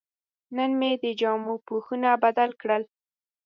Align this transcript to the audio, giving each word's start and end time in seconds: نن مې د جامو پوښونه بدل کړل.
نن 0.55 0.71
مې 0.79 0.91
د 1.03 1.05
جامو 1.19 1.55
پوښونه 1.67 2.09
بدل 2.23 2.49
کړل. 2.61 2.83